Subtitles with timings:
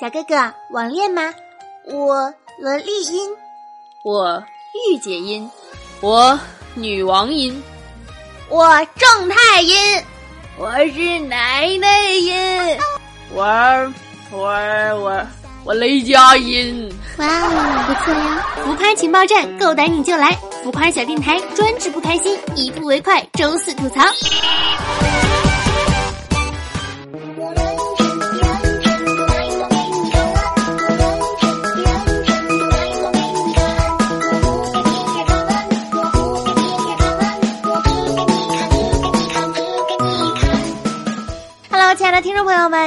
[0.00, 0.34] 小哥哥，
[0.70, 1.30] 网恋吗？
[1.84, 3.30] 我萝莉音，
[4.02, 4.42] 我
[4.92, 5.50] 御姐音，
[6.00, 6.40] 我
[6.72, 7.62] 女王音，
[8.48, 8.66] 我
[8.96, 9.76] 正太音，
[10.56, 12.34] 我是奶奶音，
[13.34, 13.44] 我
[14.30, 14.48] 我
[15.02, 15.26] 我
[15.66, 16.90] 我雷佳音。
[17.18, 18.46] 哇哦，不错呀！
[18.64, 20.30] 浮夸情报站，够胆你就来！
[20.64, 24.00] 浮夸小电台，专治不开心，一步为快，周四吐槽。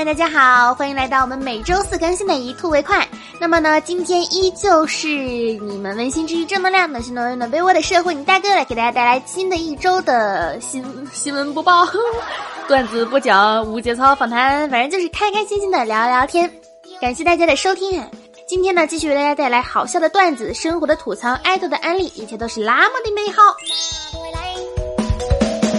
[0.05, 3.07] 大家好，欢迎来到我们每周四更新的一吐为快。
[3.39, 11.88] 那么呢，今天依旧是你们温馨治愈正能量、暖心暖胃暖被窝的社会你大哥来给大家带来新的一周的新新闻播报、
[12.67, 16.51] 段子不讲、无节操访谈，反正就是开开心心的聊聊天。
[16.99, 18.07] 感谢大家的收听啊！
[18.45, 23.41] 今天呢，继续为大家带来好笑的段子、生活的吐槽、爱豆的安利，一切都是那么的美好。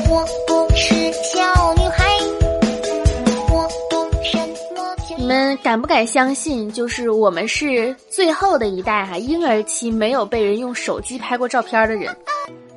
[0.08, 1.93] 我不是小女孩。
[5.24, 12.14] 你们敢不敢相信，就是我们是最后的一代哈，婴儿期没有被人用手机拍过照片的人，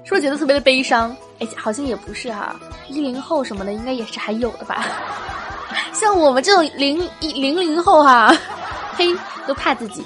[0.06, 1.14] 是不是觉得特别的悲伤？
[1.40, 4.86] 哎，好像也不是哈，一零后什么的应该也是还有的吧。
[5.92, 8.34] 像我们这种零一零零后哈，
[8.96, 9.14] 嘿，
[9.46, 10.06] 都怕自己。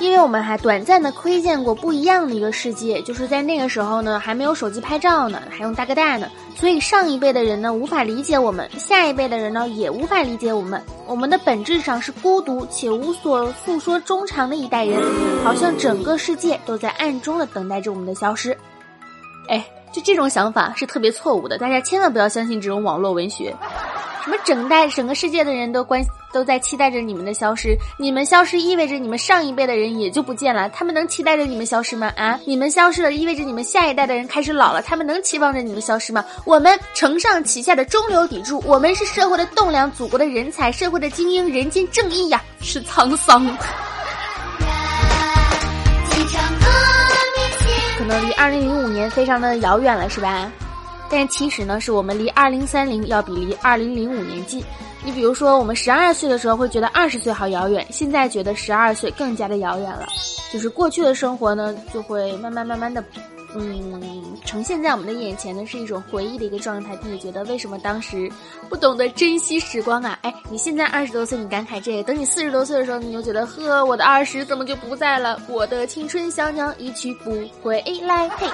[0.00, 10.80] 因为我们还短暂的窥见过不一样的一个世界，就是在那个时候呢，还没有手机拍照呢，还用大哥大呢，所以上一辈的人呢无法理解我们，下一辈的人呢也无法理解我们。
[11.06, 15.02] 我们的本质上是孤独且无所诉说衷肠的一代人，
[15.42, 18.56] 好像整个世界都在暗中的等待着我们的消失。
[19.48, 23.56] 哎，就这种想法是特别错误的，大家千万不要相信这种网络文学。
[24.28, 32.12] 什么整代整个世界的人都关都在期待着你们的消失，你们消失意味着你们上一辈的人也就不见了，他们能期待着你们消失吗？
[32.14, 36.22] 啊，你们消失了，意味着你们下一代的人开始老了，他们能期望着你们消失吗？
[36.44, 43.46] 我们承上启下的中流砥柱，我们是社会的栋梁，祖国的人才，社会的精英，人间正义呀，是沧桑。
[47.96, 50.52] 可能离二零零五年非常的遥远了，是吧？
[51.10, 54.62] 但其实呢，是我们离二零三零要比离二零零五年近。
[55.04, 60.06] 你比如说，我们十二岁的时候会觉得二十岁好遥远，现在觉得十二岁更加的遥远了。
[60.52, 63.02] 就是过去的生活呢，就会慢慢慢慢的，
[63.54, 64.02] 嗯，
[64.44, 68.30] 呈现在我们的眼前呢，是一种回忆的一个状态，并且觉得为什么当时
[68.68, 70.18] 不懂得珍惜时光啊？
[70.22, 75.40] 哎，你现在二十多岁，你感慨这个；等你四十多岁的时候，你就觉得呵，我的二十怎么就不在了？
[75.48, 77.30] 我的青春小鸟一去不
[77.62, 78.48] 回来，嘿。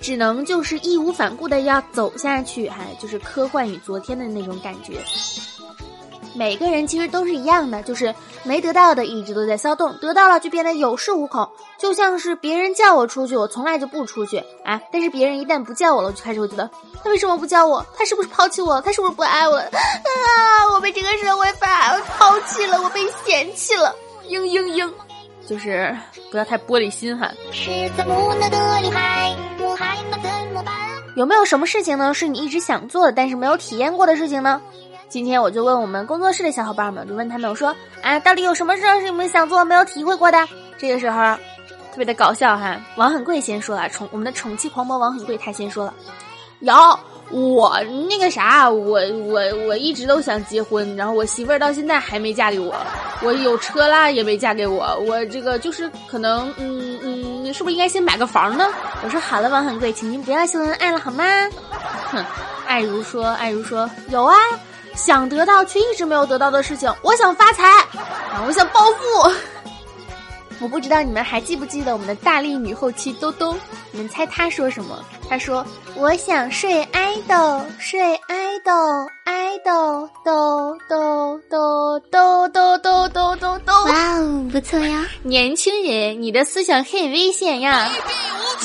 [0.00, 4.98] 只能就是义无反顾的要走下去，还就是科幻与昨天的那种感觉。
[6.32, 11.48] 每个人其实都是一样的，就是没得到的一直都在骚动，得到了就变得有恃无恐。
[11.76, 14.80] 就像是别人叫我出去，我从来就不出去啊。
[14.92, 16.70] 但是别人一旦不叫我了，我就开始会觉得
[17.02, 17.84] 他为什么不叫我？
[17.96, 18.80] 他是不是抛弃我？
[18.82, 19.56] 他是不是不爱我？
[19.56, 19.68] 啊！
[20.72, 23.94] 我被这个社会把抛弃了，我被嫌弃了。
[24.28, 24.88] 嘤嘤嘤。
[25.50, 25.92] 就是
[26.30, 27.28] 不要太玻璃心哈。
[31.16, 32.14] 有没有什么事情呢？
[32.14, 34.62] 是你一直想做的，但是没有体验过的事情呢？
[35.08, 40.38] 今天我就问我们工作室的小伙伴们，就问他们我说啊，到底有什么事是你们想做没有体会过的？
[40.78, 41.20] 这个时候
[41.90, 42.80] 特别的搞笑哈。
[42.94, 45.92] 王很贵先说了，宠我们的宠妻狂魔王很贵他先说了，
[46.60, 46.72] 有。
[47.30, 52.74] 我那个啥，我我我一直都想结婚，然后我媳妇儿到现在还没嫁给我，
[53.22, 58.66] 我有车啦也没嫁给我，我这个就是可能，嗯嗯，是不是应该先买个房呢？
[59.04, 61.24] 我说好了，王很贵，请您不要秀恩爱了好吗？
[62.10, 62.24] 哼，
[62.66, 64.34] 爱如说，爱如说，有啊，
[64.94, 67.64] 想得到却一直没有得到的事情，我想发财，
[68.32, 69.30] 啊，我想暴富。
[70.60, 73.56] 我不知道你们还记不记得我们的大力女后期兜兜？
[73.92, 75.02] 你们猜她说什么？
[75.28, 75.64] 她说
[75.96, 78.72] ：“我想睡爱豆，睡爱豆，
[79.24, 85.06] 爱豆，豆豆豆豆豆豆豆豆豆。”哇哦，不错呀！
[85.22, 87.90] 年轻人，你的思想很危险呀！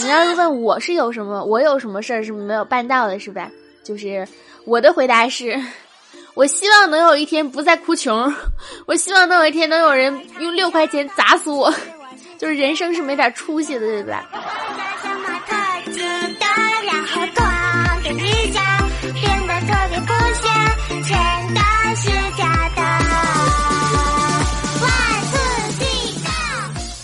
[0.04, 3.50] 你要是问我是有什么，我有什么事儿是没有办到的，是吧？
[3.86, 4.28] 就是
[4.66, 5.58] 我的回答是。
[6.36, 8.34] 我希望能有一天不再哭穷，
[8.86, 11.74] 我希望能有一天能有人用六块钱砸死我，
[12.38, 14.26] 就是人生是没点出息的，对吧？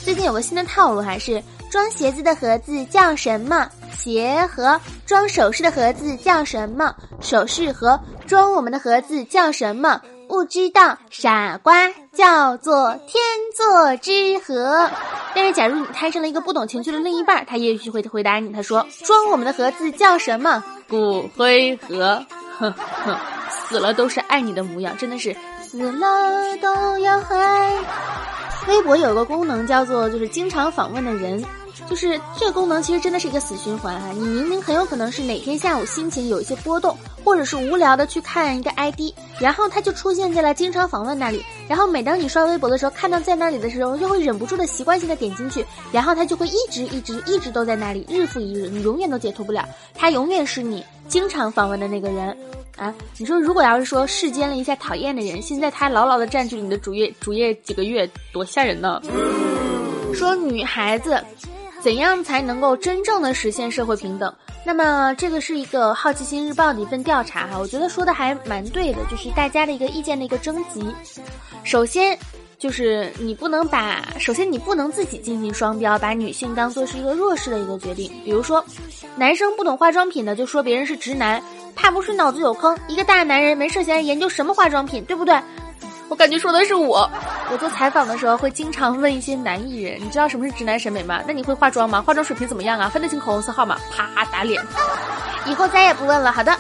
[0.04, 1.42] 最近有个新的套路，还是
[1.72, 3.70] 装鞋子的盒子叫什么？
[3.98, 6.94] 鞋盒装首饰的盒子叫什么？
[7.22, 7.98] 首饰盒
[8.32, 10.00] 装我们的盒子叫什么？
[10.30, 13.22] 不知道，傻瓜叫做天
[13.54, 14.90] 作之合。
[15.36, 20.64] 但是，假如你摊上了一个不懂情趣的另一半，他也许会回答你，他说：“装我们的盒子叫什么？
[20.88, 22.26] 骨灰盒。”
[22.58, 22.74] 哼
[23.04, 23.18] 哼，
[23.50, 27.78] 死了都是爱你的模样，真的是死了都要爱。
[28.70, 31.44] 微博有个功能叫做就是经常访问的人。
[31.90, 34.12] 就是这个功能其实真的是一个死循环啊！
[34.14, 41.44] 你明明很有可能是哪天下午心情有一些波动，或者是无聊的去看一个 ID，然后它就出现在了经常访问那里。
[41.68, 49.68] 然后每当你刷微博的时候，看到在那里的时候，就会忍不住的习惯性的点进去，然后它就会一直一直一直都在那里，日复一日，你永远都解脱不了。
[49.94, 52.36] 它永远是你经常访问的那个人
[52.78, 52.94] 啊！
[53.18, 59.02] 你说如果要是说世间了一下讨厌的人，现在他牢牢的占据你的主页主页几个月，多吓人呢！
[60.14, 61.24] 说女孩子。
[61.82, 64.34] 怎样才能够真正的实现社会平等？
[64.64, 70.86] 那么这个是一个好奇心日报的一份调查哈，我觉得说的还蛮对的，就是大家的一个意见的一个征集。
[71.64, 72.18] 首先
[72.60, 78.12] 就是你不能把，首先你不能自己进行双标，把女性当做是一个弱势的一个决定。
[78.24, 78.64] 比如说，
[79.16, 81.42] 男生不懂化妆品的就说别人是直男，
[81.76, 82.78] 怕不是脑子有坑？
[82.88, 85.36] 一个大男人没事闲研究什么化妆品，对不对？
[86.08, 87.10] 我感觉说的是我。
[87.52, 91.22] 我做采访的时候会经常问一些男艺人，你知道什么是直男审美吗？
[91.28, 92.02] 那你会化妆吗？
[92.02, 92.88] 化妆水平怎么样啊？
[92.88, 93.78] 分得清口红色号吗？
[93.94, 94.64] 啪打脸。
[95.46, 96.32] 以后再也不问了。
[96.32, 96.58] 好的。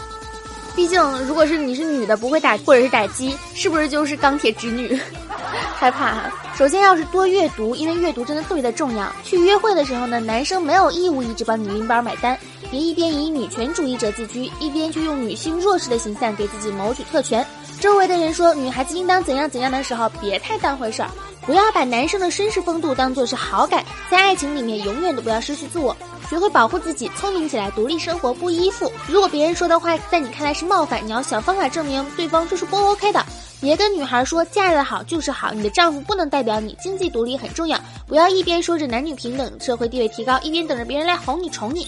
[0.75, 4.99] 毕竟如果是你是女的不会打或者是打鸡，是不是就是钢铁直女？
[5.79, 6.29] 害怕。
[6.55, 9.09] 首先要是多阅读，因为阅读真的特别的重要。
[9.23, 12.37] 去约会的时候呢，男生没有义务一直帮你拎包买单，
[12.71, 17.45] 别一边以女权主义者自居，一边就用女性弱势的形象给自己谋取特权。
[17.81, 21.09] 周围的人说女孩子应当怎样怎样的时候，别太当回事儿，
[21.45, 25.93] 不要把男生的绅士风度当做是好感，在爱情里面永远都不要失去自我，
[26.29, 28.89] 学会保护自己，聪明起来，独立生活，不依附。
[29.05, 33.25] 如果别人说的话在你看来是冒犯，你要想方法证明对方就是不 OK 的。
[33.59, 37.77] 别跟女孩说嫁得好就是好，你的丈夫不能代表你，经济独立很重要。
[38.07, 41.85] 不要一边说着男女平等、社会地位提高，一边等着别人来哄你、宠你。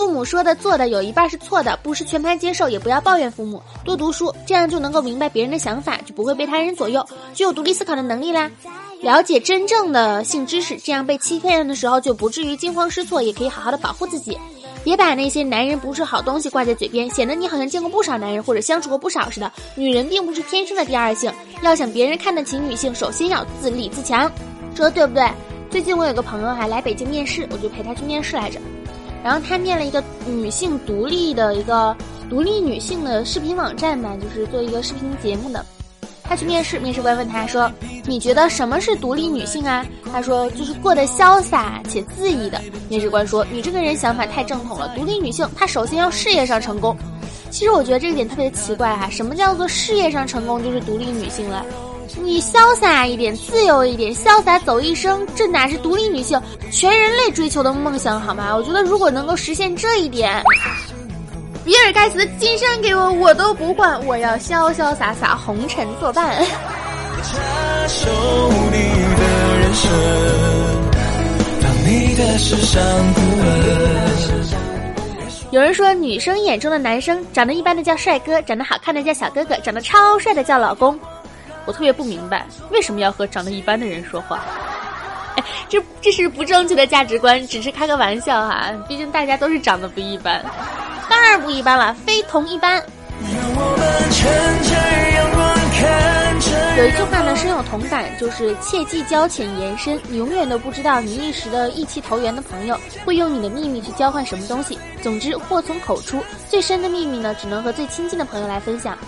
[0.00, 3.62] 父母说的、做的有一半是错的，不是全盘接受，也不要抱怨父母。
[3.84, 8.50] 多读书，这样就能够明白别人的想法，就不会被他人左右，具有独立思考的能力啦。
[9.02, 14.38] 了解真正的性知识，这样被欺骗的时候就不至于惊慌失措，也可以好好的保护自己。
[14.82, 19.52] 别把那些男人不是好东西挂在嘴边，显得你好像见过不少男人或者相处过不少似的。
[19.74, 21.30] 女人并不是天生的第二性，
[21.60, 24.32] 要想别人看得起女性，首先要自立自强，
[24.74, 25.30] 说对不对？
[25.68, 28.58] 最近我有个朋友还来北京面试，我就陪他去面试来着。
[29.22, 31.96] 然后他面了一个女性独立的一个
[32.28, 35.64] 独立女性的视频网站吧，就是做一个视频节目的。
[36.22, 37.68] 他去面试，面试官问他说
[38.06, 46.96] ：“你觉得什么是独立女性啊？”他说：“就是过得潇洒且恣意的。”面试官说：“你这个人想法太正统了，独立女性她首先要事业上成功。”
[47.50, 51.66] 其实我觉得这个点特别奇怪哈，什么叫做事业上成功就是独立女性了？
[52.16, 56.40] 你潇洒一点，自由一点，潇洒走一生，这哪是独立女性
[56.70, 58.54] 全人类追求的梦想好吗？
[58.56, 60.42] 我觉得如果能够实现这一点，
[61.64, 66.36] 比尔盖茨的金山给我我都不换，我要潇潇洒洒红尘作伴。
[75.50, 80.98] 有人说，女生眼中的男生长得一般的叫帅哥，长得好看的叫小哥哥，长得超帅的叫老公。
[81.70, 84.40] 我特别不明白，为什么要和长得一般的人说话？
[85.36, 88.72] 哎，这这是不正确的价值观，只是开个玩笑哈。
[88.88, 90.44] 毕竟大家都是长得不一般，
[91.08, 92.82] 当然不一般了，非同一般。
[96.76, 99.96] 有一句话呢深有同感，就是切忌交浅言深。
[100.08, 104.76] 你永远都不知道你一时的意气投缘的朋友会用你的秘密去交换什么东西。
[105.00, 108.98] 总之，祸从口出，最深的秘密呢，只能和最亲近的朋友来分享。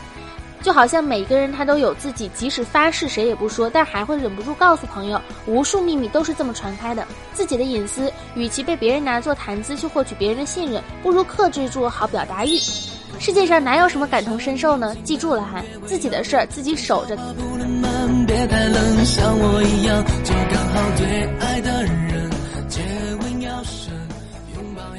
[0.62, 5.20] 就好像每个人他都有自己，即使发誓谁也不说，但还会忍不住告诉朋友。
[5.46, 7.04] 无数秘密都是这么传开的。
[7.34, 12.58] 自己的隐私，与其被别人拿作谈资去获取别人的信任，不如克制住好表达欲。
[13.18, 14.96] 世界上哪有什么感同身受呢？
[15.04, 17.16] 记住了哈，自己的事儿自己守着。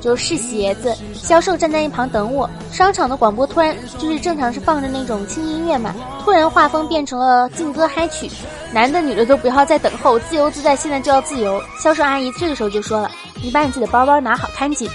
[0.00, 2.48] 就试鞋子，销售站在一旁等我。
[2.70, 8.30] 商场的广播突然就是正常是放着那种轻音乐嘛，突然画风变成了劲歌嗨曲，
[8.72, 11.62] 男的女的都不要再等候，自由自在，现在就要自由。
[11.82, 13.10] 销售阿姨这个时候就说了。
[13.42, 14.88] 你把你自己的包包拿好看紧。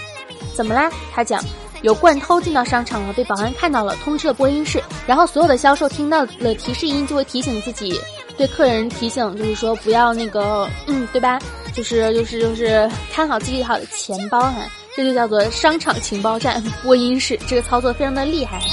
[0.56, 0.92] 怎么啦？
[1.14, 1.44] 他讲
[1.82, 8.00] 有惯偷进到商场了，被保安看到了，通知了播音室，然后所有的销售听到了提示音就会提醒自己，
[8.38, 11.40] 对客人提醒，就是说不要那个，嗯，对吧？
[11.74, 14.56] 就是就是就是看好自己好的钱包哈，
[14.96, 18.68] 这就叫做商场情报站播音室，这个操作非常的厉害哈。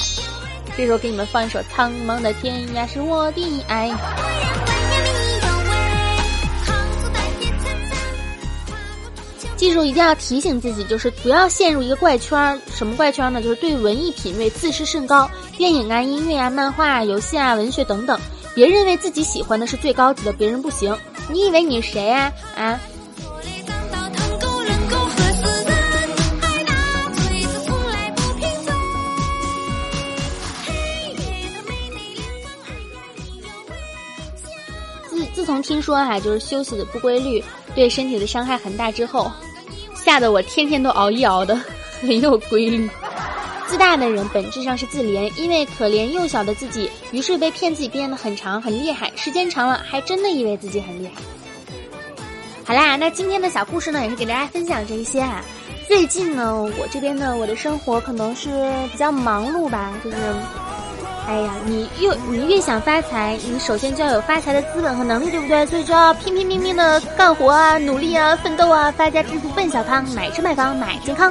[0.77, 3.91] 这时候给你们放一首《苍茫的天涯是我的爱》。
[9.57, 12.57] 记住，一定要提醒自己，就是不要陷入一个怪圈儿。
[12.73, 13.43] 什么怪圈呢？
[13.43, 18.19] 就是对文艺品味自视甚高，电影啊、音乐啊、漫画啊、游戏啊、文学等等，
[18.55, 20.97] 别认为自己喜欢的是最高级的，别人不行。
[21.29, 22.33] 你以为你是谁啊？
[22.57, 22.81] 啊？
[35.49, 37.43] 从听说哈，就是休息的不规律
[37.75, 39.33] 对身体的伤害很大之后。
[39.95, 41.59] 吓得我天天都熬一熬的，
[42.03, 42.87] 很有规律。
[43.67, 49.11] 自大的人本质上是自怜，因为可怜幼小的自己，于是被骗自己变得很长很厉害。
[49.17, 51.15] 时间长了，还真的以为自己很厉害。
[52.67, 55.43] 好啦，那今天的小故事呢，也是给大家分享这一些啊。
[55.87, 60.17] 最近呢，我这边的我的生活可能是比较忙碌吧，就是。
[61.29, 65.67] 哎呀，你越你越想发财，你首先就要有发财的资本和能力，对不对？
[65.67, 71.31] 所以就要拼拼命命的干活啊，努力啊，奋斗啊，发家致富奔小康，买车买房买健康。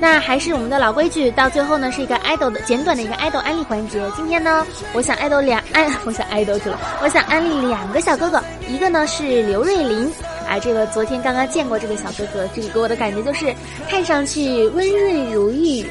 [0.00, 4.02] 那还是我们的老规矩，到最后呢是一个爱豆的简短的一个爱豆安利环节。
[4.16, 10.12] 今天呢，我想爱豆两爱，我想爱豆去了，我想安利两个小哥哥，一个呢是刘瑞林，
[10.48, 13.54] 啊，这个昨天刚刚见过这个小哥哥，这个给我的感觉就是
[13.88, 15.86] 看上去温润如玉。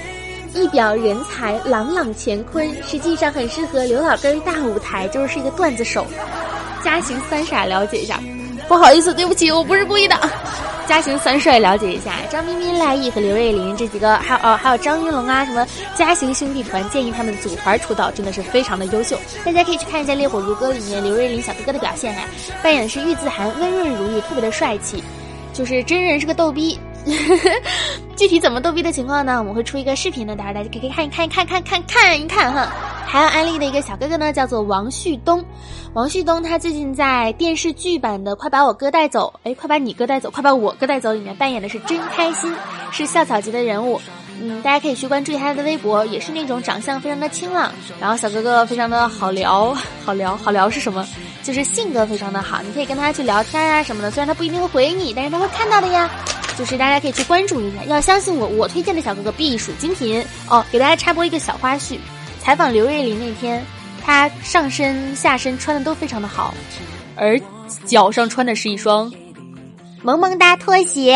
[0.58, 6.06] 一表人才，朗朗乾坤，实际上很适合刘老根大舞台，就是是一个段子手。
[6.84, 8.20] 嘉行三傻了解一下，
[8.68, 10.18] 不好意思，对不起，我不是故意的。
[10.88, 19.20] 嘉行三帅了解一下，张彬彬、赖艺和刘瑞麟这几个，还有哦，还有张云龙啊，什么嘉行兄弟团，建议他们组团出道，真的是非常的优秀。
[19.44, 22.22] 大家可以去看一下《烈火如歌》里面刘瑞麟小哥哥的表现哈，
[22.64, 25.04] 扮演的是玉自涵，温润如玉，特别的帅气，
[25.52, 26.80] 就是真人是个逗逼。
[28.16, 29.38] 具体怎么逗逼的情况呢？
[29.40, 32.68] 我们会出一个视频的，到时候大家可以看一看，看看看看一看哈。
[33.06, 35.44] 还有安利的一个小哥哥呢，叫做王旭东。
[35.94, 42.54] 王旭东他最近在电视剧版的《快把我哥带走》哎，快把你哥带走，快把我哥带走里面扮演的是真开心，
[42.92, 44.00] 是校草级的人物。
[44.40, 51.08] 嗯，大家可以去关注一下他的微博，也是那种长相非常的清朗，然后小哥哥非常的好聊， 好聊，好聊是什么？
[51.42, 54.12] 就是性格非常的好，你可以跟他去聊天啊什么的。
[54.12, 56.10] 虽然他不一定会回你，但是他会看到的呀。
[56.58, 60.66] 就是大家可以去关注一下，要相信我，我推荐的小哥哥必属精品哦。
[60.72, 61.98] 给大家插播一个小花絮，
[62.42, 63.64] 采访刘瑞麟那天，
[64.04, 66.54] 他上身下身穿的都非常的好，
[67.16, 67.40] 而
[67.86, 69.14] 脚上穿的是一双
[70.02, 71.16] 萌萌哒拖鞋。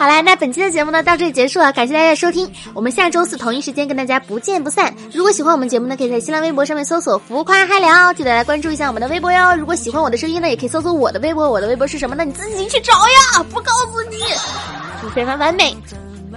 [0.00, 4.94] 好啦，那本期的节目呢到这里结束了，感谢大家的收听，我们下周四同一时间跟大家不见不散。
[5.12, 9.54] 如果喜欢我们节目呢，可以在新浪微博上面搜索“浮夸嗨聊”，记得来关注一下我们的微博哟。
[9.54, 12.24] 如果喜欢我的声音呢，也可以搜索我的微博，我的微博是什么呢？
[12.24, 14.16] 你自己去找呀，不告诉你，
[15.02, 15.76] 是非常完美。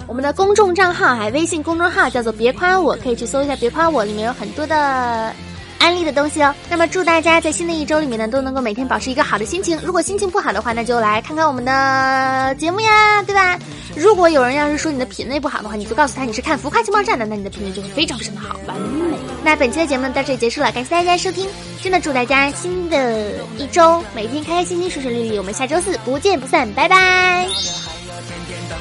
[0.08, 5.34] 我们的公众账号还微信公众号叫做“别夸我”，可以去搜一下“别夸我”，里面有很多的。
[5.84, 6.56] 安利的东西哦。
[6.70, 9.78] 那么祝大家在新的一周里面呢，都能够每天保持一个好的心情。
[9.84, 13.60] 如果心情不好的话，那就来看看我们的节目呀，对吧？
[13.98, 19.18] 如果有人要是说你的品味不好的话，你就告诉他你是看浮夸情报站的，那你的品味就会非常非常的好，完美。
[19.44, 21.50] 那本期的节目到这里结束了，感谢大家收听，
[21.82, 25.38] 真的祝大家新的一周每天开开心心、顺顺利利。
[25.38, 27.46] 我们下周四不见不散，拜拜。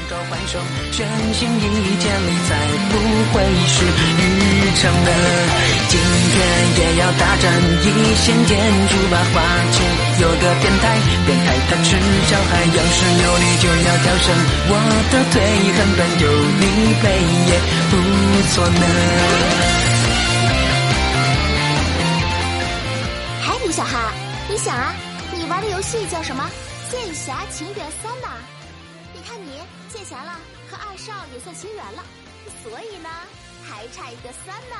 [0.08, 0.58] 召唤兽，
[0.90, 2.54] 全心一意建立在
[2.90, 2.94] 不
[3.32, 5.08] 会是日常的。
[6.32, 6.36] 天
[6.78, 7.44] 也要大战
[7.84, 8.58] 一线天，
[8.88, 9.34] 猪把花
[9.72, 9.76] 钱。
[10.20, 10.84] 有个变态，
[11.26, 11.88] 变态他吃
[12.26, 14.26] 小孩，要是有你就要跳绳。
[14.68, 14.72] 我
[15.12, 15.34] 的腿
[15.76, 16.24] 很短，有
[16.60, 16.64] 你
[17.00, 17.04] 陪
[17.48, 17.52] 也
[17.90, 17.92] 不
[18.48, 18.84] 错呢。
[23.42, 24.12] 嗨，李小哈，
[24.48, 24.94] 你想啊，
[25.36, 26.48] 你玩的游戏叫什么？
[26.92, 28.28] 《剑侠情缘三》呐。
[29.14, 29.60] 你看你
[29.92, 30.38] 剑侠了，
[30.70, 32.02] 和二少也算情缘了，
[32.62, 33.08] 所以呢，
[33.68, 34.76] 还差一个三呢。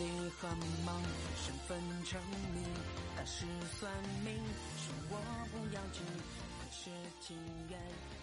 [0.00, 0.08] 你
[0.40, 0.48] 很
[0.86, 1.02] 忙，
[1.44, 2.18] 身份证
[2.54, 2.64] 明，
[3.14, 3.44] 但是
[3.78, 3.92] 算
[4.24, 4.34] 命，
[4.78, 5.14] 是我
[5.52, 6.00] 不要紧，
[6.58, 6.88] 可是
[7.20, 7.36] 情
[7.68, 7.78] 缘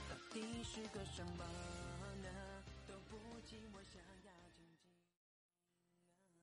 [0.10, 1.46] 到底是个什么？